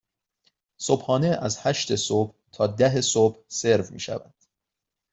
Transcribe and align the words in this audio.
صبحانه 0.77 1.27
از 1.41 1.59
هشت 1.67 1.95
صبح 1.95 2.35
تا 2.51 2.67
ده 2.67 3.01
صبح 3.01 3.45
سرو 3.47 3.91
می 3.93 3.99
شود. 3.99 4.33